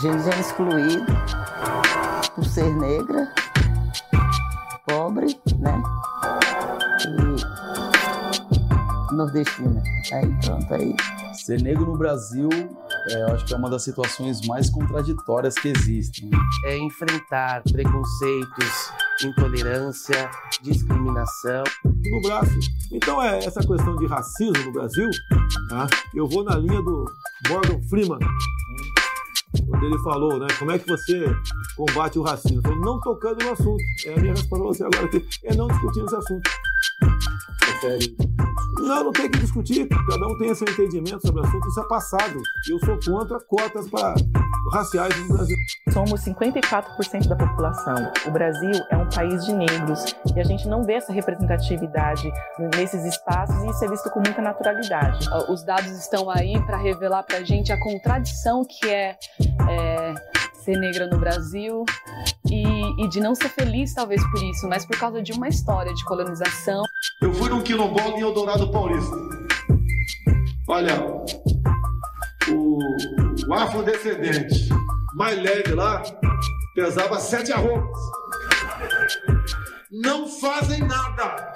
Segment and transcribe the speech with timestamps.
[0.00, 1.04] A gente é excluído
[2.34, 3.30] por ser negra,
[4.86, 5.26] pobre,
[5.58, 5.82] né?
[9.10, 9.82] E nordestina.
[10.10, 10.96] Aí pronto, aí.
[11.34, 12.48] Ser negro no Brasil,
[13.10, 16.30] é, eu acho que é uma das situações mais contraditórias que existem.
[16.64, 20.30] É enfrentar preconceitos, intolerância,
[20.62, 21.62] discriminação.
[21.84, 22.58] No braço.
[22.90, 25.10] Então é essa questão de racismo no Brasil,
[25.68, 25.86] tá?
[26.14, 27.04] eu vou na linha do
[27.50, 28.18] Morgan Freeman,
[29.80, 30.46] quando ele falou, né?
[30.58, 31.24] Como é que você
[31.74, 32.60] combate o racismo?
[32.60, 33.82] Falou, não tocando no assunto.
[34.04, 35.26] É a minha resposta para você agora aqui.
[35.44, 36.50] É não discutindo esse assunto.
[37.58, 38.16] Prefere?
[38.78, 39.88] Não, não tem que discutir.
[39.88, 41.66] Cada um tem seu entendimento sobre o assunto.
[41.66, 42.42] Isso é passado.
[42.68, 44.14] Eu sou contra cotas para
[44.70, 45.56] raciais no Brasil.
[45.92, 47.96] Somos 54% da população.
[48.26, 52.30] O Brasil é um país de negros e a gente não vê essa representatividade
[52.76, 55.28] nesses espaços e isso é visto com muita naturalidade.
[55.48, 59.16] Os dados estão aí para revelar para a gente a contradição que é,
[59.68, 60.14] é
[60.64, 61.84] ser negra no Brasil
[62.48, 65.92] e, e, de não ser feliz, talvez por isso, mas por causa de uma história
[65.92, 66.82] de colonização.
[67.22, 69.16] Eu fui num quilombola em Eldorado Paulista.
[70.68, 70.94] Olha,
[72.48, 72.78] o,
[73.50, 74.68] o afrodescendente
[75.14, 76.00] mais leve lá
[76.72, 77.98] pesava sete arrobas.
[79.90, 81.52] Não fazem nada.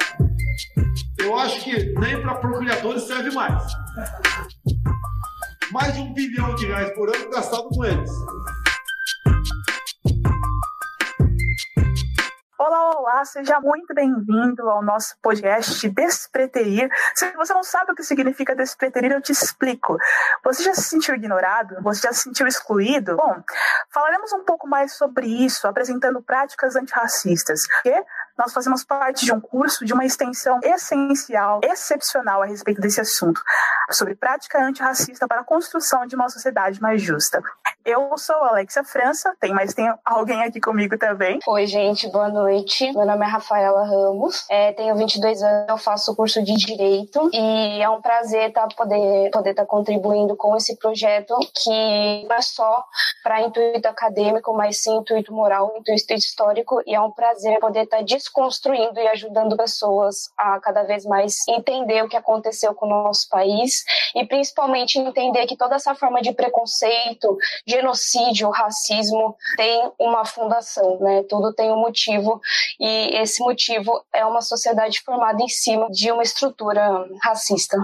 [1.19, 3.63] Eu acho que nem para procriadores serve mais.
[5.71, 8.11] Mais de um bilhão de reais por ano gastado com eles.
[12.67, 16.89] Olá, olá, seja muito bem-vindo ao nosso podcast Despreterir.
[17.15, 19.99] Se você não sabe o que significa despreterir, eu te explico.
[20.43, 21.77] Você já se sentiu ignorado?
[21.83, 23.17] Você já se sentiu excluído?
[23.17, 23.37] Bom,
[23.91, 28.03] falaremos um pouco mais sobre isso, apresentando práticas antirracistas, porque
[28.37, 33.41] nós fazemos parte de um curso de uma extensão essencial, excepcional a respeito desse assunto,
[33.91, 37.43] sobre prática antirracista para a construção de uma sociedade mais justa.
[37.85, 41.39] Eu sou Alexia França, tem mais tem alguém aqui comigo também.
[41.47, 42.93] Oi, gente, boa noite.
[42.93, 47.29] Meu nome é Rafaela Ramos, é, tenho 22 anos, eu faço o curso de Direito
[47.33, 52.37] e é um prazer tá, poder poder estar tá contribuindo com esse projeto que não
[52.37, 52.85] é só
[53.23, 57.99] para intuito acadêmico, mas sim intuito moral, intuito histórico e é um prazer poder estar
[57.99, 62.89] tá desconstruindo e ajudando pessoas a cada vez mais entender o que aconteceu com o
[62.89, 67.37] nosso país e principalmente entender que toda essa forma de preconceito,
[67.67, 71.23] genocídio, racismo tem uma fundação, né?
[71.29, 72.41] Tudo tem um motivo
[72.81, 77.77] e esse motivo é uma sociedade formada em cima de uma estrutura racista.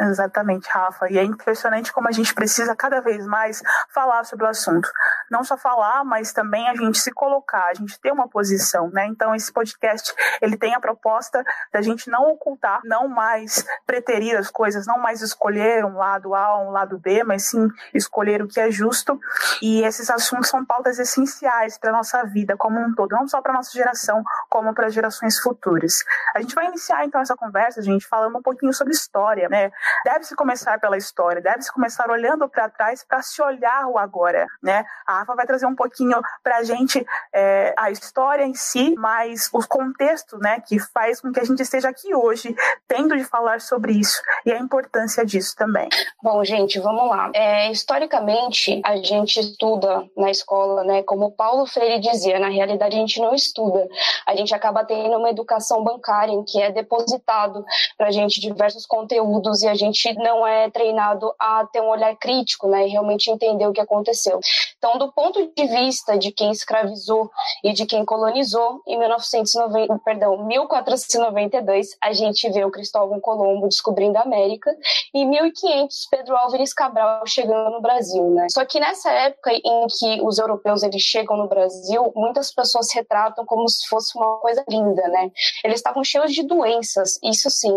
[0.00, 1.10] Exatamente, Rafa.
[1.10, 4.88] E é impressionante como a gente precisa cada vez mais falar sobre o assunto.
[5.30, 9.06] Não só falar, mas também a gente se colocar, a gente ter uma posição, né?
[9.06, 14.36] Então esse podcast podcast ele tem a proposta da gente não ocultar, não mais preterir
[14.36, 18.42] as coisas, não mais escolher um lado A ou um lado B, mas sim escolher
[18.42, 19.18] o que é justo.
[19.62, 23.40] E esses assuntos são pautas essenciais para a nossa vida como um todo, não só
[23.40, 26.04] para a nossa geração, como para gerações futuras.
[26.34, 29.70] A gente vai iniciar então essa conversa, gente, falando um pouquinho sobre história, né?
[30.04, 34.84] Deve-se começar pela história, deve-se começar olhando para trás para se olhar o agora, né?
[35.06, 39.48] A Rafa vai trazer um pouquinho para a gente é, a história em si, mas
[39.52, 42.52] os contexto né, que faz com que a gente esteja aqui hoje
[42.88, 45.88] tendo de falar sobre isso e a importância disso também.
[46.20, 47.30] Bom, gente, vamos lá.
[47.32, 52.98] É, historicamente, a gente estuda na escola, né, como Paulo Freire dizia, na realidade a
[52.98, 53.86] gente não estuda.
[54.26, 57.64] A gente acaba tendo uma educação bancária em que é depositado
[57.96, 62.16] para a gente diversos conteúdos e a gente não é treinado a ter um olhar
[62.16, 64.40] crítico né, e realmente entender o que aconteceu.
[64.76, 67.30] Então, do ponto de vista de quem escravizou
[67.62, 69.67] e de quem colonizou, em 1990,
[70.04, 74.74] perdão, 1492, a gente vê o Cristóvão Colombo descobrindo a América
[75.14, 78.46] e 1500 Pedro Álvares Cabral chegando no Brasil, né?
[78.50, 83.44] Só que nessa época em que os europeus eles chegam no Brasil, muitas pessoas retratam
[83.44, 85.30] como se fosse uma coisa linda, né?
[85.64, 87.72] Eles estavam cheios de doenças, isso sim.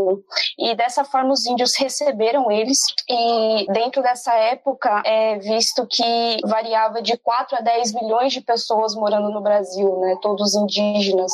[0.57, 2.79] E dessa forma os índios receberam eles
[3.09, 8.95] e dentro dessa época é visto que variava de 4 a 10 milhões de pessoas
[8.95, 10.17] morando no Brasil, né?
[10.21, 11.31] Todos indígenas.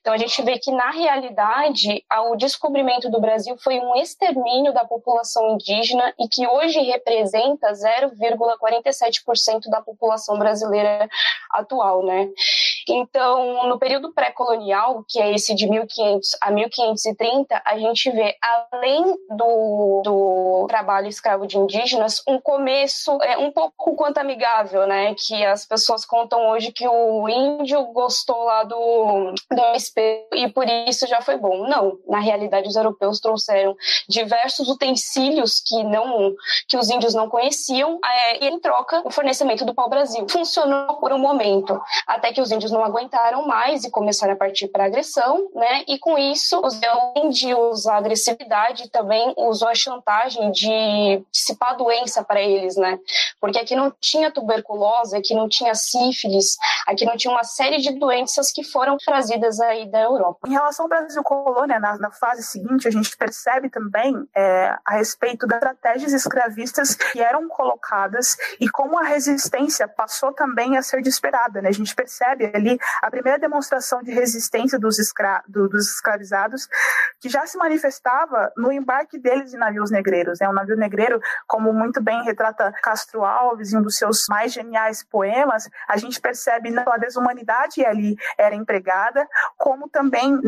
[0.00, 4.84] Então a gente vê que na realidade o descobrimento do Brasil foi um extermínio da
[4.84, 11.08] população indígena e que hoje representa 0,47% da população brasileira
[11.50, 12.28] atual, né?
[12.92, 18.36] Então, no período pré-colonial, que é esse de 1500 a 1530, a gente vê,
[18.72, 25.14] além do, do trabalho escravo de indígenas, um começo é, um pouco quanto amigável, né?
[25.14, 30.66] Que as pessoas contam hoje que o índio gostou lá do, do espelho e por
[30.68, 31.66] isso já foi bom.
[31.68, 33.76] Não, na realidade os europeus trouxeram
[34.08, 36.34] diversos utensílios que não
[36.66, 40.26] que os índios não conheciam é, e em troca o fornecimento do pau-brasil.
[40.28, 44.68] Funcionou por um momento, até que os índios não aguentaram mais e começaram a partir
[44.68, 45.84] para agressão, né?
[45.86, 46.78] E com isso, os
[47.16, 52.98] índios, a agressividade também usou a chantagem de dissipar doença para eles, né?
[53.40, 57.92] Porque aqui não tinha tuberculose, aqui não tinha sífilis, aqui não tinha uma série de
[57.98, 60.48] doenças que foram trazidas aí da Europa.
[60.48, 64.96] Em relação ao Brasil colônia, na, na fase seguinte, a gente percebe também é, a
[64.96, 71.02] respeito das estratégias escravistas que eram colocadas e como a resistência passou também a ser
[71.02, 71.60] desesperada.
[71.60, 71.68] Né?
[71.68, 72.67] A gente percebe ali
[73.02, 76.68] a primeira demonstração de resistência dos, escra do, dos escravizados,
[77.20, 80.40] que já se manifestava no embarque deles em navios negreiros.
[80.40, 80.48] Né?
[80.48, 85.04] O navio negreiro, como muito bem retrata Castro Alves em um dos seus mais geniais
[85.04, 89.26] poemas, a gente percebe não a desumanidade ali era empregada,
[89.56, 90.38] como também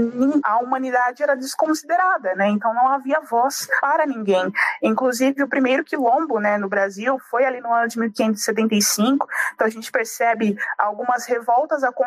[0.44, 2.48] a humanidade era desconsiderada, né?
[2.48, 4.52] Então não havia voz para ninguém.
[4.82, 9.28] Inclusive o primeiro quilombo, né, no Brasil foi ali no ano de 1575.
[9.54, 11.99] Então a gente percebe algumas revoltas acontecendo,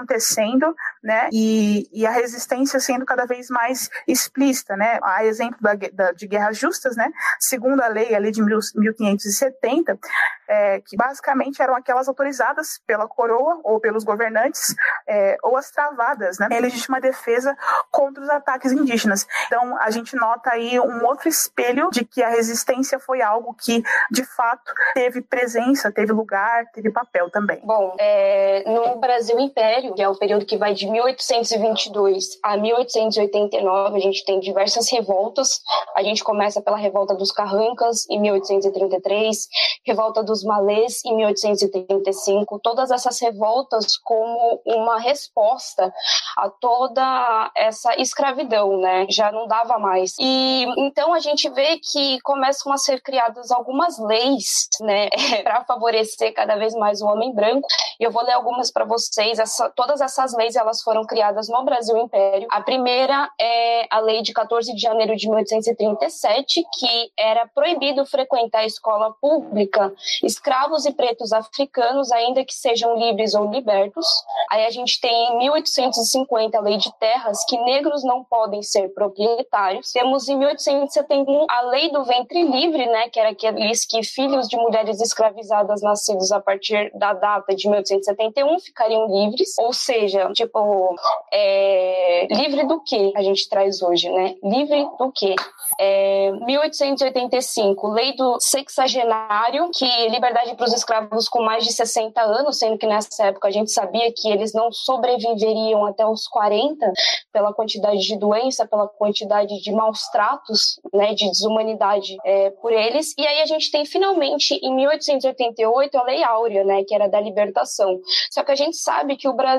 [1.03, 1.29] né?
[1.31, 4.99] E, e a resistência sendo cada vez mais explícita, né?
[5.03, 7.11] A exemplo da, da, de guerras justas, né?
[7.39, 9.99] Segundo a lei ali de 1570,
[10.47, 14.75] é, que basicamente eram aquelas autorizadas pela coroa ou pelos governantes,
[15.07, 16.47] é, ou as travadas, né?
[16.51, 17.55] Em legítima defesa
[17.91, 19.27] contra os ataques indígenas.
[19.47, 23.83] Então, a gente nota aí um outro espelho de que a resistência foi algo que,
[24.11, 27.61] de fato, teve presença, teve lugar, teve papel também.
[27.63, 33.97] Bom, é, no Brasil Império, que é o período que vai de 1822 a 1889,
[33.97, 35.61] a gente tem diversas revoltas.
[35.95, 39.47] A gente começa pela revolta dos Carrancas, em 1833,
[39.85, 42.59] revolta dos Malês, em 1835.
[42.59, 45.93] Todas essas revoltas como uma resposta
[46.37, 49.05] a toda essa escravidão, né?
[49.09, 50.13] Já não dava mais.
[50.19, 55.09] E então a gente vê que começam a ser criadas algumas leis, né,
[55.43, 57.67] para favorecer cada vez mais o homem branco.
[57.99, 59.39] E eu vou ler algumas para vocês.
[59.39, 62.47] Essa, todas essas leis elas foram criadas no Brasil Império.
[62.51, 68.59] A primeira é a lei de 14 de janeiro de 1837, que era proibido frequentar
[68.59, 69.93] a escola pública
[70.23, 74.05] escravos e pretos africanos, ainda que sejam livres ou libertos.
[74.49, 78.89] Aí a gente tem em 1850 a lei de terras, que negros não podem ser
[78.93, 79.91] proprietários.
[79.91, 84.57] Temos em 1871 a lei do ventre livre, né, que era aqueles que filhos de
[84.57, 89.55] mulheres escravizadas nascidos a partir da data de 1871 ficariam livres.
[89.63, 90.95] Ou seja, tipo,
[91.31, 94.35] é, livre do que a gente traz hoje, né?
[94.43, 95.35] Livre do que?
[95.79, 102.59] É, 1885, lei do sexagenário, que liberdade para os escravos com mais de 60 anos,
[102.59, 106.91] sendo que nessa época a gente sabia que eles não sobreviveriam até os 40
[107.31, 113.13] pela quantidade de doença, pela quantidade de maus tratos, né, de desumanidade é, por eles.
[113.17, 117.19] E aí a gente tem finalmente em 1888 a Lei Áurea, né, que era da
[117.19, 117.99] libertação.
[118.29, 119.52] Só que a gente sabe que o Brasil,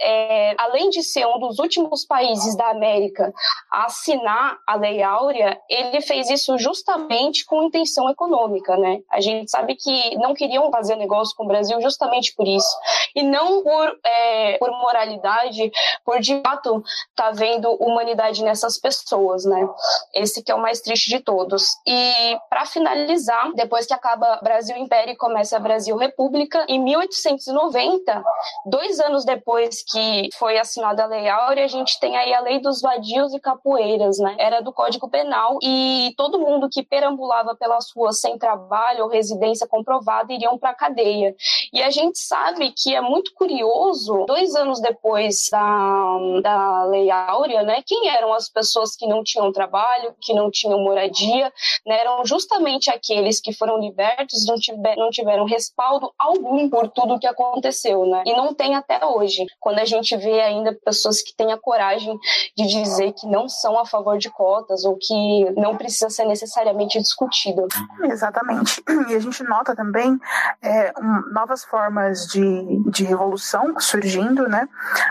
[0.00, 3.32] é, além de ser um dos últimos países da América
[3.70, 9.00] a assinar a Lei Áurea, ele fez isso justamente com intenção econômica, né?
[9.10, 12.76] A gente sabe que não queriam fazer negócio com o Brasil justamente por isso.
[13.14, 15.70] E não por, é, por moralidade,
[16.04, 16.82] por de fato
[17.14, 19.68] tá vendo humanidade nessas pessoas, né?
[20.14, 21.76] Esse que é o mais triste de todos.
[21.86, 28.22] E para finalizar, depois que acaba Brasil Império e começa Brasil República, em 1890,
[28.66, 32.60] dois anos depois que foi assinada a Lei Áurea, a gente tem aí a Lei
[32.60, 34.34] dos Vadios e Capoeiras, né?
[34.38, 39.66] Era do Código Penal e todo mundo que perambulava pelas ruas sem trabalho ou residência
[39.66, 41.36] comprovada iriam para a cadeia.
[41.72, 47.62] E a gente sabe que é muito curioso, dois anos depois da, da Lei Áurea,
[47.62, 51.52] né, quem eram as pessoas que não tinham trabalho, que não tinham moradia,
[51.86, 57.18] né, eram justamente aqueles que foram libertos, não, tiver, não tiveram respaldo algum por tudo
[57.18, 59.17] que aconteceu, né, e não tem até hoje,
[59.60, 62.18] quando a gente vê ainda pessoas que têm a coragem
[62.56, 66.98] de dizer que não são a favor de cotas ou que não precisa ser necessariamente
[66.98, 67.66] discutido.
[68.04, 68.82] Exatamente.
[69.08, 70.18] E a gente nota também
[70.62, 74.68] é, um, novas formas de, de revolução surgindo, né?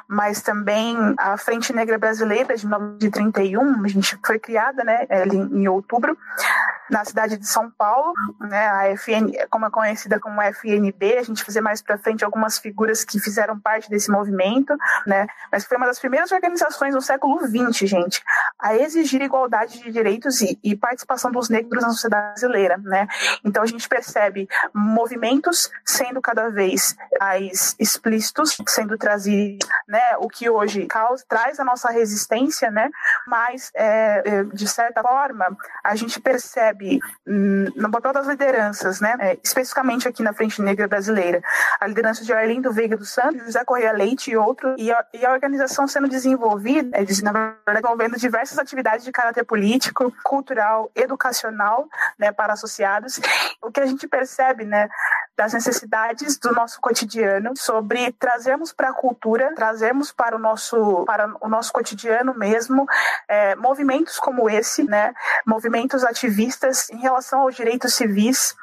[0.07, 5.07] Mas também a Frente Negra Brasileira de 1931, a gente foi criada, né?
[5.33, 6.17] Em outubro
[6.89, 11.43] na cidade de São Paulo, né, a FN, como é conhecida como FNB, a gente
[11.43, 14.75] fazer mais para frente algumas figuras que fizeram parte desse movimento,
[15.05, 18.23] né, mas foi uma das primeiras organizações no século XX, gente,
[18.59, 23.07] a exigir igualdade de direitos e, e participação dos negros na sociedade brasileira, né.
[23.43, 30.49] Então a gente percebe movimentos sendo cada vez mais explícitos, sendo trazidos, né, o que
[30.49, 32.89] hoje causa, traz a nossa resistência, né,
[33.25, 39.15] mas é, é de certa forma a gente percebe hum, no papel das lideranças, né,
[39.19, 41.41] é, especificamente aqui na Frente Negra Brasileira,
[41.79, 45.25] a liderança de Arlindo Veiga dos Santos, José Correia Leite e outros, e a, e
[45.25, 51.87] a organização sendo desenvolvida, é, na verdade, desenvolvendo diversas atividades de caráter político, cultural, educacional,
[52.17, 53.19] né, para associados.
[53.61, 54.89] O que a gente percebe, né,
[55.35, 61.31] das necessidades do nosso cotidiano, sobre trazermos para a cultura, trazermos para o nosso para
[61.41, 62.85] o nosso cotidiano mesmo
[63.27, 65.13] é, movimentos como esse, né,
[65.45, 68.55] movimentos ativistas em relação aos direitos civis,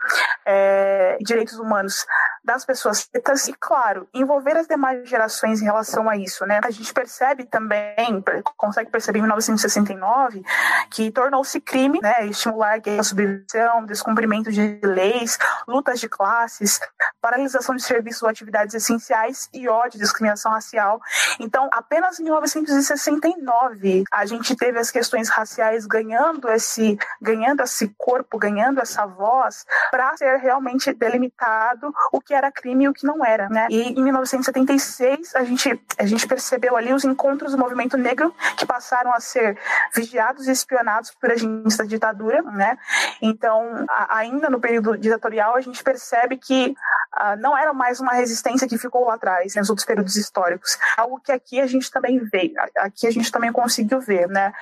[0.44, 2.06] é, direitos humanos
[2.44, 6.60] das pessoas pretas e, claro, envolver as demais gerações em relação a isso, né?
[6.62, 8.22] A gente percebe também,
[8.56, 10.44] consegue perceber em 1969,
[10.90, 16.78] que tornou-se crime, né, estimular a subversão, descumprimento de leis, lutas de classes,
[17.20, 21.00] paralisação de serviços ou atividades essenciais e ódio, discriminação racial.
[21.40, 28.38] Então, apenas em 1969 a gente teve as questões raciais ganhando esse, ganhando esse corpo,
[28.38, 33.24] ganhando essa voz para ser realmente delimitado o que era crime e o que não
[33.24, 33.66] era, né?
[33.70, 38.66] E em 1976 a gente a gente percebeu ali os encontros do movimento negro que
[38.66, 39.58] passaram a ser
[39.94, 42.76] vigiados e espionados por agentes da ditadura, né?
[43.22, 46.74] Então, a, ainda no período ditatorial a gente percebe que
[47.12, 50.76] ah, não era mais uma resistência que ficou lá atrás, né, nos outros períodos históricos.
[50.96, 54.52] Algo que aqui a gente também vê, aqui a gente também conseguiu ver, né?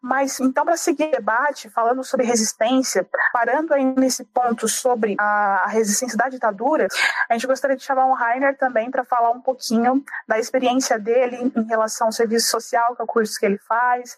[0.00, 5.66] Mas então, para seguir o debate, falando sobre resistência, parando aí nesse ponto sobre a
[5.68, 6.86] resistência da ditadura,
[7.28, 11.52] a gente gostaria de chamar o Rainer também para falar um pouquinho da experiência dele
[11.54, 14.16] em relação ao serviço social, que é o curso que ele faz,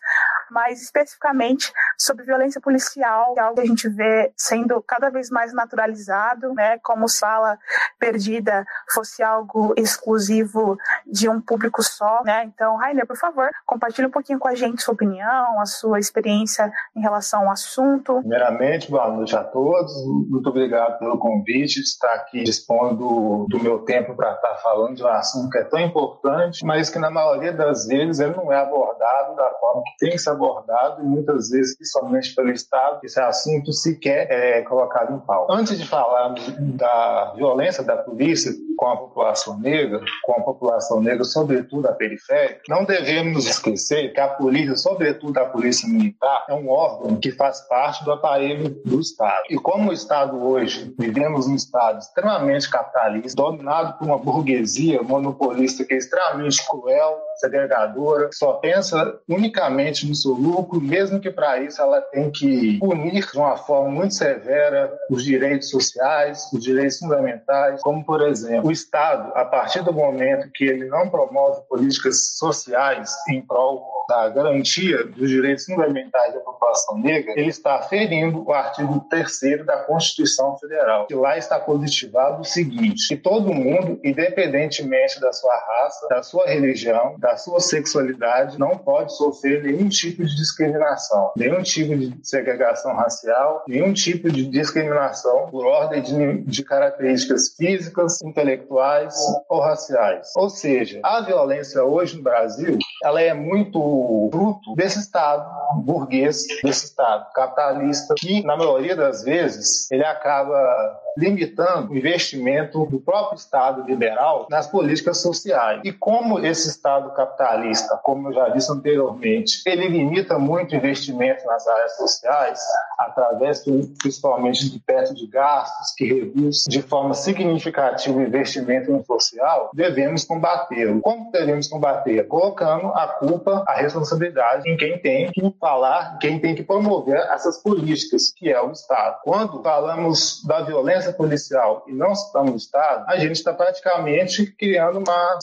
[0.50, 5.30] mas especificamente sobre violência policial, que é algo que a gente vê sendo cada vez
[5.30, 6.78] mais naturalizado, né?
[6.78, 7.59] Como se fala,
[7.99, 12.44] perdida fosse algo exclusivo de um público só, né?
[12.44, 16.73] Então, Rainer, por favor, compartilhe um pouquinho com a gente sua opinião, a sua experiência
[16.97, 18.18] em relação ao assunto.
[18.20, 19.92] Primeiramente, boa noite a todos.
[20.28, 25.02] Muito obrigado pelo convite de estar aqui dispondo do, meu tempo para estar falando de
[25.02, 28.56] um assunto que é tão importante, mas que na maioria das vezes ele não é
[28.56, 33.20] abordado da forma que tem que ser abordado e muitas vezes, principalmente pelo Estado, esse
[33.20, 35.52] assunto sequer é colocado em pauta.
[35.52, 36.42] Antes de falarmos
[36.76, 42.62] da violência da polícia com a população negra, com a população negra, sobretudo a periférica,
[42.66, 47.60] não devemos esquecer que a polícia, sobretudo a polícia militar, é um órgão que faz
[47.68, 49.42] parte do aparelho do Estado.
[49.50, 55.84] E como o Estado hoje, vivemos num Estado extremamente capitalista, dominado por uma burguesia monopolista
[55.84, 61.82] que é extremamente cruel, segregadora, só pensa unicamente no seu lucro, mesmo que para isso
[61.82, 67.82] ela tem que punir de uma forma muito severa os direitos sociais, os direitos fundamentais,
[67.82, 73.12] como, por exemplo, o Estado, a partir do momento que ele não promove políticas sociais
[73.28, 79.06] em prol da garantia dos direitos fundamentais da população negra, ele está ferindo o artigo
[79.08, 85.32] 3 da Constituição Federal, que lá está positivado o seguinte: que todo mundo, independentemente da
[85.32, 91.30] sua raça, da sua religião, da sua sexualidade, não pode sofrer nenhum tipo de discriminação,
[91.36, 98.20] nenhum tipo de segregação racial, nenhum tipo de discriminação por ordem de, de características físicas,
[98.22, 99.14] intelectuais
[99.48, 100.32] ou raciais.
[100.34, 104.00] Ou seja, a violência hoje no Brasil, ela é muito
[104.33, 111.92] fruto desse Estado burguês, desse Estado capitalista, que, na maioria das vezes, ele acaba limitando
[111.92, 115.80] o investimento do próprio Estado liberal nas políticas sociais.
[115.85, 121.45] E como esse Estado capitalista, como eu já disse anteriormente, ele limita muito o investimento
[121.47, 122.61] nas áreas sociais,
[122.99, 123.64] através
[123.99, 130.25] principalmente de perto de gastos que reduz de forma significativa o investimento no social, devemos
[130.25, 131.00] combatê-lo.
[131.00, 132.26] Como devemos combater?
[132.26, 137.62] Colocando a culpa, a responsabilidade em quem tem que falar, quem tem que promover essas
[137.62, 139.18] políticas, que é o Estado.
[139.25, 144.99] Quando falamos da violência policial e não citamos o Estado, a gente está praticamente criando
[144.99, 145.38] uma,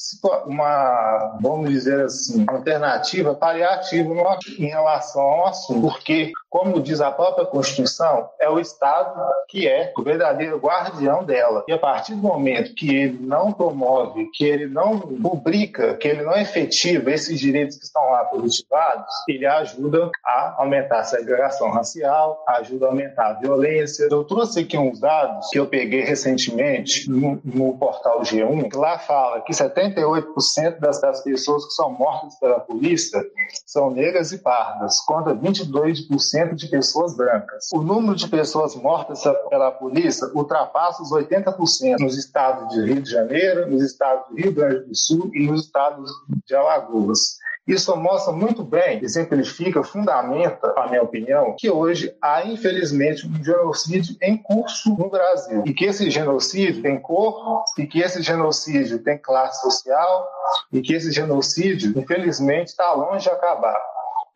[0.45, 4.13] uma, vamos dizer assim, alternativa paliativa
[4.57, 5.81] em relação ao assunto.
[5.81, 9.15] Porque como diz a própria Constituição, é o Estado
[9.47, 11.63] que é o verdadeiro guardião dela.
[11.67, 16.23] E a partir do momento que ele não promove, que ele não publica, que ele
[16.23, 22.43] não efetiva esses direitos que estão lá positivados, ele ajuda a aumentar a segregação racial,
[22.47, 24.07] ajuda a aumentar a violência.
[24.09, 28.99] Eu trouxe aqui uns dados que eu peguei recentemente no, no portal G1, que lá
[28.99, 33.23] fala que 78% das, das pessoas que são mortas pela polícia
[33.65, 37.69] são negras e pardas, contra 22% de pessoas brancas.
[37.73, 43.09] O número de pessoas mortas pela polícia ultrapassa os 80% nos estados de Rio de
[43.09, 46.11] Janeiro, nos estados do Rio Grande do Sul e nos estados
[46.45, 47.37] de Alagoas.
[47.67, 54.15] Isso mostra muito bem, exemplifica, fundamenta, a minha opinião, que hoje há, infelizmente, um genocídio
[54.21, 55.63] em curso no Brasil.
[55.65, 60.25] E que esse genocídio tem cor, e que esse genocídio tem classe social,
[60.71, 63.77] e que esse genocídio, infelizmente, está longe de acabar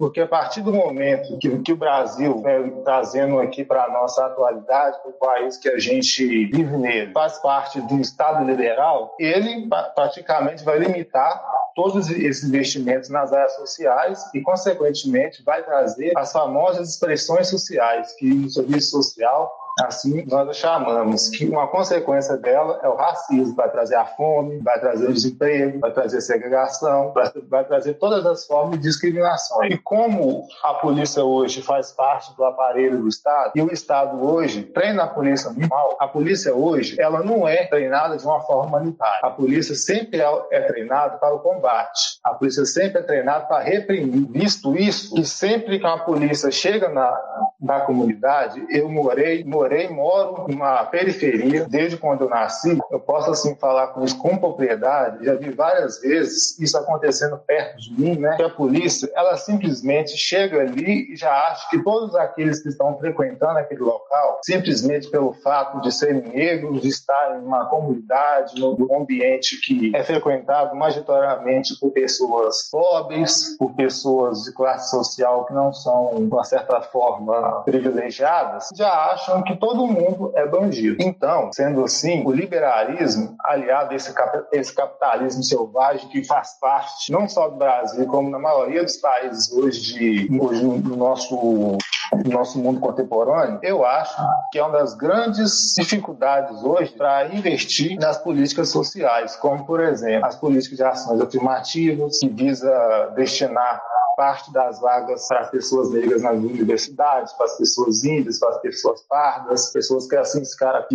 [0.01, 4.25] porque a partir do momento que, que o Brasil, né, trazendo aqui para a nossa
[4.25, 9.69] atualidade, para o país que a gente vive nele, faz parte do Estado liberal, ele
[9.93, 11.39] praticamente vai limitar
[11.75, 18.31] todos esses investimentos nas áreas sociais e, consequentemente, vai trazer as famosas expressões sociais, que
[18.31, 23.69] o serviço social assim nós a chamamos, que uma consequência dela é o racismo, vai
[23.69, 28.45] trazer a fome, vai trazer o desemprego, vai trazer segregação, vai, vai trazer todas as
[28.45, 29.63] formas de discriminação.
[29.65, 34.63] E como a polícia hoje faz parte do aparelho do Estado, e o Estado hoje
[34.63, 38.65] treina a polícia muito mal, a polícia hoje, ela não é treinada de uma forma
[38.65, 39.19] humanitária.
[39.23, 42.19] A polícia sempre é, é treinada para o combate.
[42.23, 44.27] A polícia sempre é treinada para reprimir.
[44.29, 47.17] Visto isso, que sempre que a polícia chega na,
[47.59, 52.77] na comunidade, eu morei, morei morei, moro numa periferia desde quando eu nasci.
[52.91, 55.25] Eu posso assim falar com isso com propriedade.
[55.25, 58.35] Já vi várias vezes isso acontecendo perto de mim, né?
[58.35, 62.97] Que a polícia, ela simplesmente chega ali e já acha que todos aqueles que estão
[62.97, 68.95] frequentando aquele local, simplesmente pelo fato de serem negros, de estar em uma comunidade, num
[68.95, 75.71] ambiente que é frequentado majoritariamente por pessoas pobres, por pessoas de classe social que não
[75.71, 80.97] são, de uma certa forma, privilegiadas, já acham que que todo mundo é bandido.
[80.99, 84.13] Então, sendo assim, o liberalismo, aliado a esse,
[84.51, 89.51] esse capitalismo selvagem que faz parte não só do Brasil, como na maioria dos países
[89.51, 91.77] hoje, de, hoje no nosso
[92.13, 94.15] no nosso mundo contemporâneo, eu acho
[94.51, 100.25] que é uma das grandes dificuldades hoje para investir nas políticas sociais, como, por exemplo,
[100.25, 103.81] as políticas de ações afirmativas, que visa destinar
[104.15, 108.61] parte das vagas para as pessoas negras nas universidades, para as pessoas índias, para as
[108.61, 110.87] pessoas pardas, pessoas que assim se cara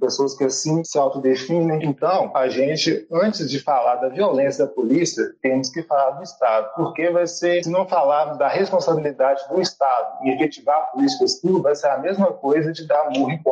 [0.00, 1.84] pessoas que assim se autodefinem.
[1.84, 6.70] Então, a gente, antes de falar da violência da polícia, temos que falar do Estado,
[6.76, 11.74] porque vai ser, se não falarmos da responsabilidade do Estado em efetivar políticas públicas, vai
[11.74, 13.42] ser a mesma coisa de dar murro em.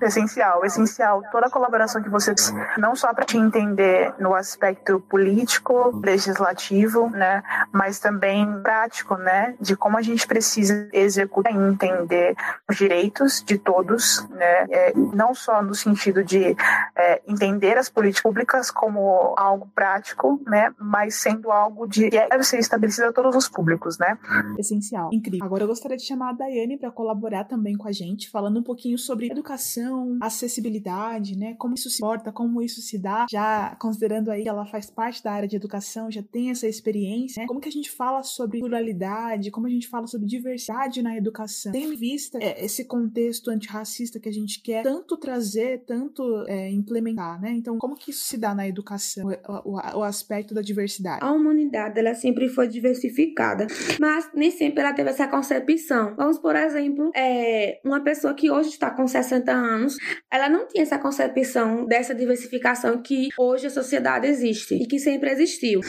[0.00, 6.00] Essencial, essencial toda a colaboração que vocês, não só para te entender no aspecto político,
[6.02, 12.36] legislativo, né, mas também também prático, né, de como a gente precisa executar e entender
[12.70, 16.56] os direitos de todos, né, é, não só no sentido de
[16.96, 22.44] é, entender as políticas públicas como algo prático, né, mas sendo algo de que deve
[22.44, 24.16] ser estabelecido a todos os públicos, né.
[24.56, 25.44] Essencial, incrível.
[25.44, 28.62] Agora eu gostaria de chamar a Daiane para colaborar também com a gente, falando um
[28.62, 34.30] pouquinho sobre educação, acessibilidade, né, como isso se porta, como isso se dá, já considerando
[34.30, 37.60] aí que ela faz parte da área de educação, já tem essa experiência, né, como
[37.60, 41.92] que a gente fala sobre pluralidade, como a gente fala sobre diversidade na educação, tendo
[41.92, 47.40] em vista é, esse contexto antirracista que a gente quer tanto trazer, tanto é, implementar,
[47.40, 47.52] né?
[47.52, 51.24] Então, como que isso se dá na educação, o, o, o, aspecto da diversidade?
[51.24, 53.66] A humanidade, ela sempre foi diversificada,
[54.00, 56.14] mas nem sempre ela teve essa concepção.
[56.16, 59.96] Vamos, por exemplo, é, uma pessoa que hoje está com 60 anos,
[60.30, 65.30] ela não tinha essa concepção dessa diversificação que hoje a sociedade existe e que sempre
[65.30, 65.80] existiu.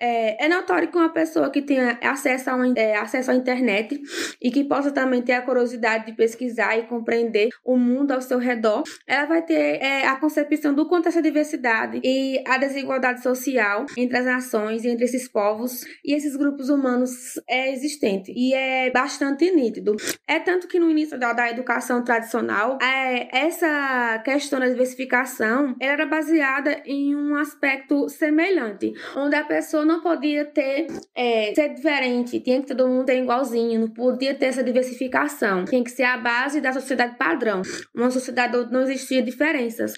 [0.00, 4.00] É, é notório que uma pessoa que tenha acesso, a é, acesso à internet
[4.40, 8.38] e que possa também ter a curiosidade de pesquisar e compreender o mundo ao seu
[8.38, 13.86] redor, ela vai ter é, a concepção do quanto essa diversidade e a desigualdade social
[13.96, 19.50] entre as nações entre esses povos e esses grupos humanos é existente e é bastante
[19.50, 19.96] nítido.
[20.26, 26.04] É tanto que no início da, da educação tradicional, é, essa questão da diversificação era
[26.06, 32.60] baseada em um aspecto semelhante, onde a pessoa não podia ter é, ser diferente, tinha
[32.60, 36.60] que todo mundo ter igualzinho, não podia ter essa diversificação, tinha que ser a base
[36.60, 37.62] da sociedade padrão,
[37.94, 39.94] uma sociedade onde não existia diferenças.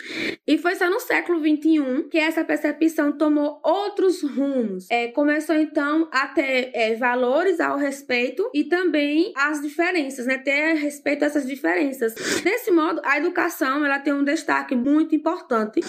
[0.46, 4.86] E foi só no século XXI que essa percepção tomou outros rumos.
[4.90, 10.38] É, começou então a ter é, valores ao respeito e também as diferenças, né?
[10.38, 12.14] Ter respeito a essas diferenças.
[12.42, 15.80] Desse modo, a educação ela tem um destaque muito importante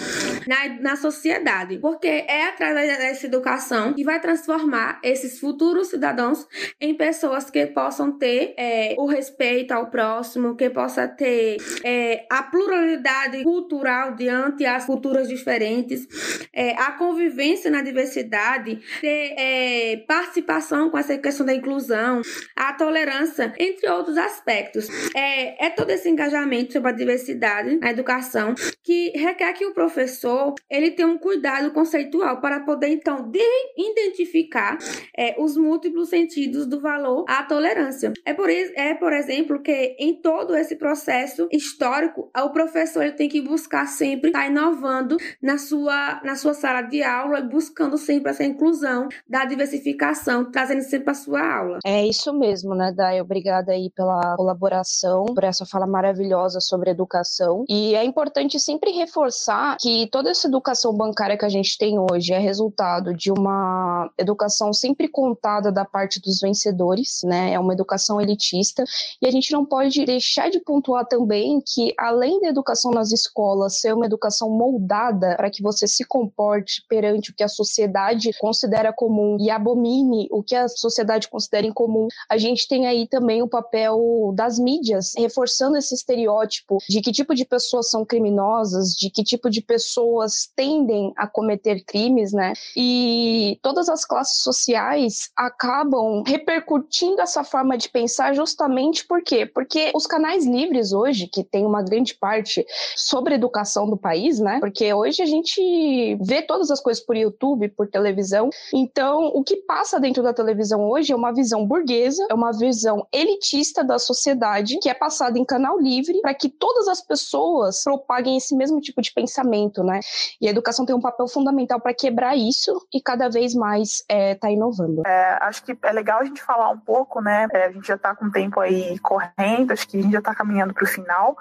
[0.46, 6.46] na, na sociedade, porque é através dessa educação que vai transformar esses futuros cidadãos
[6.80, 12.42] em pessoas que possam ter é, o respeito ao próximo, que possa ter é, a
[12.42, 16.06] pluralidade cultural diante as culturas diferentes,
[16.52, 22.22] é, a convivência na diversidade, ter é, participação com essa questão da inclusão,
[22.56, 24.88] a tolerância, entre outros aspectos.
[25.14, 30.54] É, é todo esse engajamento sobre a diversidade na educação que requer que o professor
[30.68, 33.30] ele tenha um cuidado conceitual para poder então
[33.80, 34.78] identificar
[35.16, 38.12] é, os múltiplos sentidos do valor à tolerância.
[38.24, 43.28] É por, é por exemplo que em todo esse processo histórico o professor ele tem
[43.28, 48.44] que buscar sempre estar inovando na sua na sua sala de aula, buscando sempre essa
[48.44, 51.78] inclusão da diversificação, trazendo sempre a sua aula.
[51.84, 53.20] É isso mesmo, né, Dai?
[53.20, 57.64] Obrigada aí pela colaboração, por essa fala maravilhosa sobre educação.
[57.68, 62.32] E é importante sempre reforçar que toda essa educação bancária que a gente tem hoje
[62.32, 63.69] é resultado de uma
[64.18, 67.52] educação sempre contada da parte dos vencedores, né?
[67.52, 68.84] É uma educação elitista.
[69.20, 73.80] E a gente não pode deixar de pontuar também que, além da educação nas escolas
[73.80, 78.92] ser uma educação moldada para que você se comporte perante o que a sociedade considera
[78.92, 83.48] comum e abomine o que a sociedade considera incomum, a gente tem aí também o
[83.48, 89.22] papel das mídias, reforçando esse estereótipo de que tipo de pessoas são criminosas, de que
[89.22, 92.52] tipo de pessoas tendem a cometer crimes, né?
[92.76, 99.46] E todas as classes sociais acabam repercutindo essa forma de pensar justamente por quê?
[99.46, 102.64] Porque os canais livres hoje, que tem uma grande parte
[102.96, 104.58] sobre educação do país, né?
[104.60, 108.50] Porque hoje a gente vê todas as coisas por YouTube, por televisão.
[108.72, 113.06] Então, o que passa dentro da televisão hoje é uma visão burguesa, é uma visão
[113.12, 118.36] elitista da sociedade que é passada em canal livre para que todas as pessoas propaguem
[118.36, 120.00] esse mesmo tipo de pensamento, né?
[120.40, 124.34] E a educação tem um papel fundamental para quebrar isso e cada vez mais é,
[124.34, 125.02] tá inovando.
[125.06, 127.46] É, acho que é legal a gente falar um pouco, né?
[127.52, 130.18] É, a gente já está com o tempo aí correndo, acho que a gente já
[130.18, 131.36] está caminhando para o final,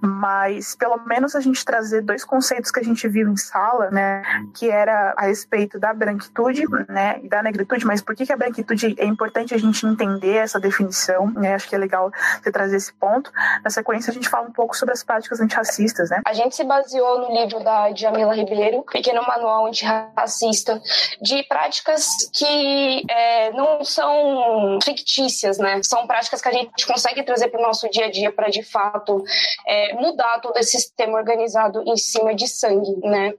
[0.00, 4.22] mas pelo menos a gente trazer dois conceitos que a gente viu em sala, né?
[4.54, 7.20] Que era a respeito da branquitude, né?
[7.22, 10.58] E da negritude, mas por que, que a branquitude é importante a gente entender essa
[10.60, 11.54] definição, né?
[11.54, 12.10] Acho que é legal
[12.42, 13.30] você trazer esse ponto.
[13.62, 16.20] Na sequência, a gente fala um pouco sobre as práticas antirracistas, né?
[16.26, 20.80] A gente se baseou no livro da Djamila Ribeiro, Pequeno Manual Antirracista,
[21.20, 25.80] de práticas que é, não são fictícias, né?
[25.82, 28.62] São práticas que a gente consegue trazer para o nosso dia a dia para, de
[28.62, 29.22] fato,
[29.66, 33.34] é, mudar todo esse sistema organizado em cima de sangue, né?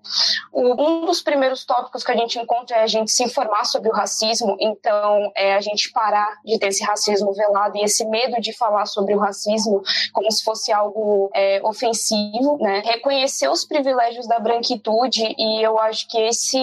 [0.53, 3.93] Um dos primeiros tópicos que a gente encontra é a gente se informar sobre o
[3.93, 8.53] racismo, então é a gente parar de ter esse racismo velado e esse medo de
[8.53, 9.81] falar sobre o racismo
[10.13, 12.81] como se fosse algo é, ofensivo, né?
[12.85, 16.57] Reconhecer os privilégios da branquitude e eu acho que esse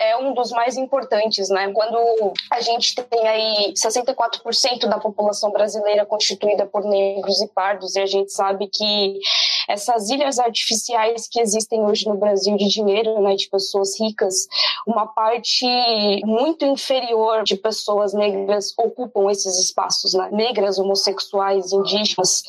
[0.00, 1.70] é um dos mais importantes, né?
[1.72, 8.00] Quando a gente tem aí 64% da população brasileira constituída por negros e pardos e
[8.00, 9.18] a gente sabe que
[9.68, 14.46] essas ilhas artificiais que existem hoje no Brasil de dinheiro, né, de pessoas ricas,
[14.86, 15.66] uma parte
[16.24, 20.28] muito inferior de pessoas negras ocupam esses espaços, né?
[20.32, 22.42] Negras, homossexuais, indígenas.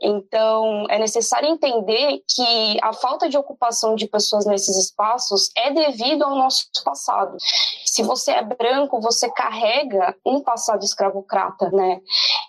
[0.00, 6.22] Então, é necessário entender que a falta de ocupação de pessoas nesses espaços é devido
[6.22, 7.36] ao nosso passado.
[7.84, 12.00] Se você é branco, você carrega um passado escravocrata, né?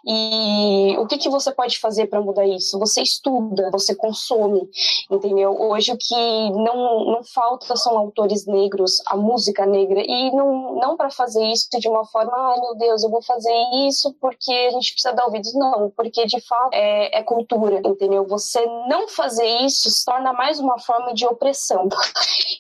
[0.06, 2.80] E o que, que você pode fazer para mudar isso?
[2.80, 4.70] Você estuda, você consome,
[5.12, 5.52] entendeu?
[5.60, 10.96] Hoje o que não, não falta são autores negros, a música negra, e não, não
[10.96, 13.54] para fazer isso de uma forma, ah, meu Deus, eu vou fazer
[13.88, 15.54] isso porque a gente precisa dar ouvidos.
[15.54, 18.26] Não, porque de fato é, é cultura, entendeu?
[18.28, 21.88] Você não fazer isso se torna mais uma forma de opressão.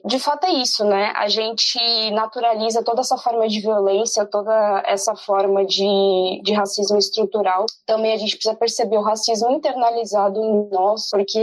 [0.05, 1.12] De fato é isso, né?
[1.15, 1.79] A gente
[2.12, 7.65] naturaliza toda essa forma de violência, toda essa forma de, de racismo estrutural.
[7.86, 11.37] Também a gente precisa perceber o racismo internalizado em nós, porque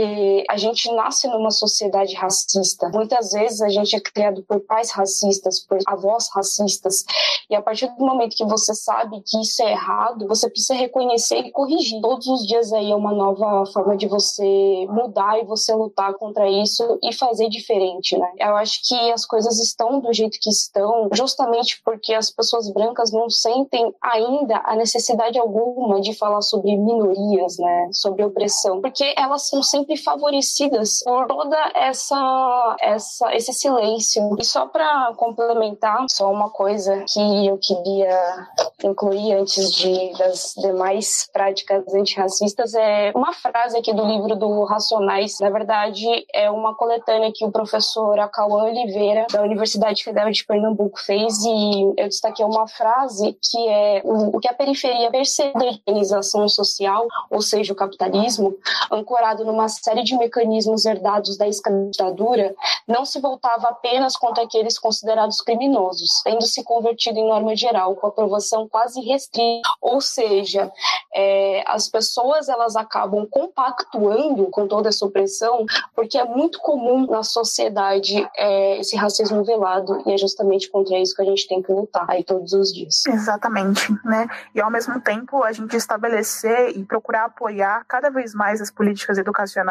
[0.49, 2.89] a gente nasce numa sociedade racista.
[2.93, 7.03] Muitas vezes a gente é criado por pais racistas, por avós racistas,
[7.49, 11.39] e a partir do momento que você sabe que isso é errado, você precisa reconhecer
[11.39, 12.01] e corrigir.
[12.01, 16.49] Todos os dias aí é uma nova forma de você mudar e você lutar contra
[16.49, 18.31] isso e fazer diferente, né?
[18.39, 23.11] Eu acho que as coisas estão do jeito que estão, justamente porque as pessoas brancas
[23.11, 27.89] não sentem ainda a necessidade alguma de falar sobre minorias, né?
[27.91, 34.35] Sobre opressão, porque elas são sempre favorecidas por toda essa, essa esse silêncio.
[34.39, 38.47] E só para complementar, só uma coisa que eu queria
[38.83, 45.39] incluir antes de das demais práticas antirracistas é uma frase aqui do livro do Racionais.
[45.39, 50.99] Na verdade, é uma coletânea que o professor Acauã Oliveira, da Universidade Federal de Pernambuco,
[50.99, 56.47] fez, e eu destaquei uma frase que é o que a periferia percebe da organização
[56.47, 58.55] social, ou seja, o capitalismo,
[58.91, 62.55] ancorado numa série de mecanismos herdados da escravitadura,
[62.87, 68.07] não se voltava apenas contra aqueles considerados criminosos, tendo se convertido em norma geral, com
[68.07, 70.71] aprovação quase restrita, ou seja,
[71.13, 77.23] é, as pessoas elas acabam compactuando com toda essa opressão, porque é muito comum na
[77.23, 81.71] sociedade é, esse racismo velado, e é justamente contra isso que a gente tem que
[81.71, 83.05] lutar aí todos os dias.
[83.07, 84.27] Exatamente, né?
[84.53, 89.17] E ao mesmo tempo a gente estabelecer e procurar apoiar cada vez mais as políticas
[89.17, 89.64] educacionais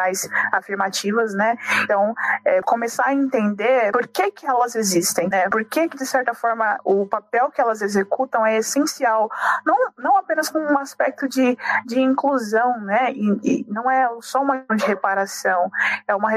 [0.51, 1.57] afirmativas, né?
[1.83, 5.49] Então, é, começar a entender por que que elas existem, né?
[5.49, 9.29] Por que que, de certa forma, o papel que elas executam é essencial,
[9.65, 13.11] não, não apenas com um aspecto de, de inclusão, né?
[13.13, 15.71] E, e não é só uma questão de reparação,
[16.07, 16.29] é uma,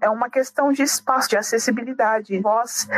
[0.00, 2.88] é uma questão de espaço, de acessibilidade, voz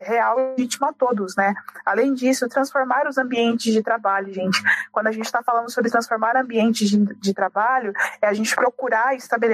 [0.00, 1.54] real e legítima a todos, né?
[1.84, 4.62] Além disso, transformar os ambientes de trabalho, gente.
[4.90, 9.14] Quando a gente está falando sobre transformar ambientes de, de trabalho, é a gente procurar
[9.14, 9.51] estabelecer,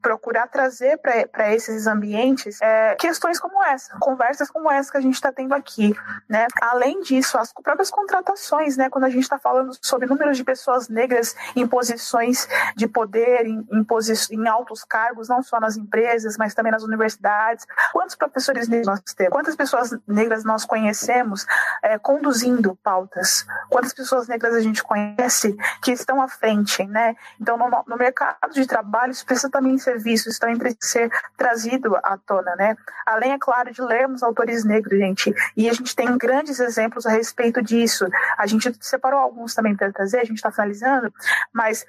[0.00, 5.14] procurar trazer para esses ambientes é, questões como essa, conversas como essa que a gente
[5.14, 5.94] está tendo aqui,
[6.28, 6.46] né?
[6.60, 8.88] Além disso, as próprias contratações, né?
[8.90, 13.66] Quando a gente está falando sobre números de pessoas negras em posições de poder, em,
[13.72, 13.86] em,
[14.32, 17.66] em altos cargos, não só nas empresas, mas também nas universidades.
[17.92, 19.32] Quantos professores negros nós temos?
[19.32, 21.46] Quantas pessoas negras nós conhecemos
[21.82, 23.46] é, conduzindo pautas?
[23.68, 27.16] Quantas pessoas negras a gente conhece que estão à frente, né?
[27.40, 31.10] Então, no, no mercado de trabalho, isso precisa também ser visto, isso também precisa ser
[31.36, 32.76] trazido à tona, né?
[33.04, 37.10] Além, é claro, de lermos autores negros, gente, e a gente tem grandes exemplos a
[37.10, 38.06] respeito disso.
[38.38, 41.12] A gente separou alguns também para trazer, a gente está finalizando,
[41.52, 41.84] mas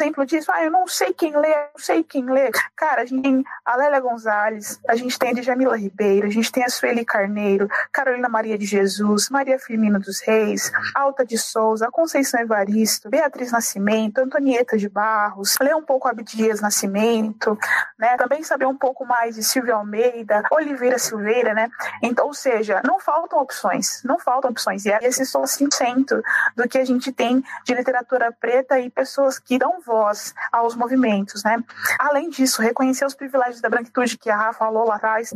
[0.00, 2.50] exemplo disso, ah, eu não sei quem lê, eu não sei quem lê.
[2.76, 6.50] Cara, a gente tem a Lélia Gonzalez, a gente tem a Djamila Ribeiro, a gente
[6.50, 11.88] tem a Sueli Carneiro, Carolina Maria de Jesus, Maria Firmina dos Reis, Alta de Souza,
[11.90, 17.58] Conceição Evaristo, Beatriz Nascimento, Antonieta de Barros, ler um pouco Abdias Nascimento,
[17.98, 18.16] né?
[18.16, 21.70] Também saber um pouco mais de Silvia Almeida, Oliveira Silveira, né?
[22.02, 24.84] Então, ou seja, não faltam opções, não faltam opções.
[24.84, 26.22] E esse só 5%
[26.56, 31.42] do que a gente tem de literatura preta e pessoas que dão voz aos movimentos,
[31.42, 31.62] né?
[31.98, 35.32] Além disso, reconhecer os privilégios da branquitude que a Rafa falou lá atrás,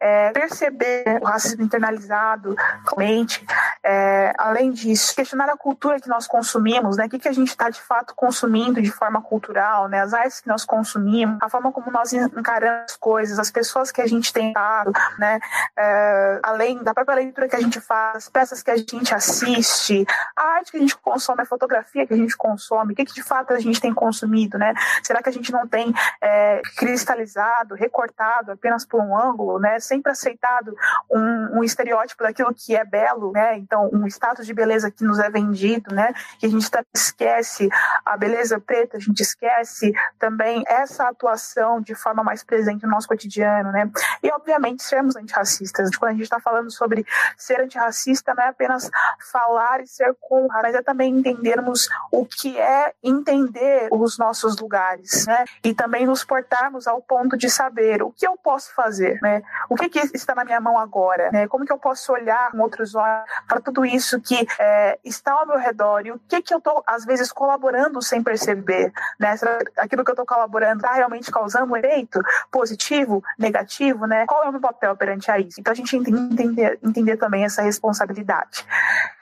[0.00, 2.56] é, perceber o racismo internalizado,
[2.96, 3.44] mente,
[3.84, 7.06] é, além disso, questionar a cultura que nós consumimos, né?
[7.06, 10.00] O que, que a gente está de fato consumindo de forma cultural, né?
[10.00, 14.00] As artes que nós consumimos, a forma como nós encaramos as coisas, as pessoas que
[14.00, 15.40] a gente tem dado, né?
[15.76, 20.06] É, além da própria leitura que a gente faz, as peças que a gente assiste,
[20.36, 23.14] a arte que a gente consome, a fotografia que a gente consome, o que, que
[23.14, 24.74] de fato a gente tem consumido, né?
[25.02, 29.80] Será que a gente não tem é, cristalizado, recortado apenas por um ângulo, né?
[29.80, 30.74] Sempre aceitado
[31.10, 33.56] um, um estereótipo daquilo que é belo, né?
[33.58, 36.12] Então, um status de beleza que nos é vendido, né?
[36.38, 37.68] Que a gente esquece
[38.04, 43.08] a beleza preta, a gente esquece também essa atuação de forma mais presente no nosso
[43.08, 43.90] cotidiano, né?
[44.22, 45.94] E, obviamente, sermos antirracistas.
[45.96, 48.90] Quando a gente está falando sobre ser antirracista, não é apenas
[49.30, 55.26] falar e ser contra, mas é também entendermos o que é entender os nossos lugares,
[55.26, 55.44] né?
[55.64, 59.42] E também nos portarmos ao ponto de saber o que eu posso fazer, né?
[59.68, 61.48] O que, que está na minha mão agora, né?
[61.48, 63.02] Como que eu posso olhar com outros olhos
[63.46, 66.82] para tudo isso que é, está ao meu redor e o que que eu estou
[66.86, 69.34] às vezes colaborando sem perceber, né?
[69.76, 74.26] Aquilo que eu estou colaborando está realmente causando um efeito positivo, negativo, né?
[74.26, 75.60] Qual é o meu papel perante a isso?
[75.60, 78.66] Então a gente entender, entender também essa responsabilidade.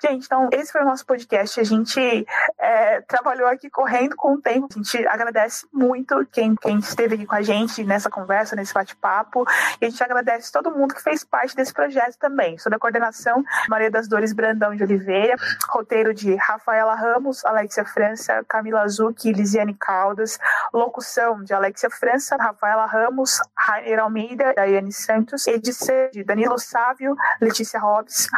[0.03, 1.61] Gente, então esse foi o nosso podcast.
[1.61, 2.27] A gente
[2.59, 4.69] é, trabalhou aqui correndo com o tempo.
[4.71, 9.45] A gente agradece muito quem, quem esteve aqui com a gente nessa conversa, nesse bate-papo.
[9.81, 13.45] E a gente agradece todo mundo que fez parte desse projeto também, sob a coordenação
[13.69, 15.37] Maria das Dores Brandão de Oliveira,
[15.69, 18.85] roteiro de Rafaela Ramos, Alexia França, Camila
[19.25, 20.39] e Lisiane Caldas.
[20.73, 21.10] Locução
[21.44, 25.44] de Alexia França, Rafaela Ramos, Rainer Almeida, Daiane Santos.
[25.49, 28.29] Edição de Danilo Sávio, Letícia Hobbs,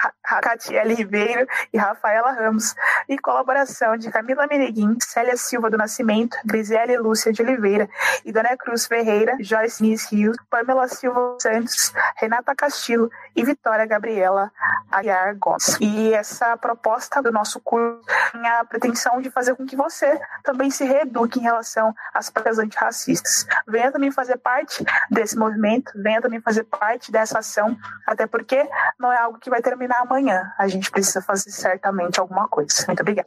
[0.40, 2.74] Catiele Ribeiro e Rafaela Ramos.
[3.08, 7.88] E colaboração de Camila Meneguin, Célia Silva do Nascimento, Grisele Lúcia de Oliveira
[8.24, 14.50] e Dona Cruz Ferreira, Joyce Nis Rios, Pamela Silva Santos, Renata Castillo e Vitória Gabriela
[14.90, 15.76] Aguiar Gomes.
[15.78, 18.00] E essa proposta do nosso curso
[18.32, 22.62] tem a pretensão de fazer com que você também se reeduque em relação às práticas
[22.62, 23.46] antirracistas.
[23.66, 29.12] Venha também fazer parte desse movimento, venha também fazer parte dessa ação, até porque não
[29.12, 30.53] é algo que vai terminar amanhã.
[30.59, 32.85] A gente precisa fazer certamente alguma coisa.
[32.87, 33.20] Muito obrigada.